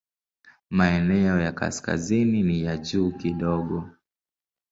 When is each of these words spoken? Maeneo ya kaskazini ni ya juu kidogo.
Maeneo 0.69 1.39
ya 1.41 1.51
kaskazini 1.51 2.43
ni 2.43 2.63
ya 2.63 2.77
juu 2.77 3.11
kidogo. 3.11 3.89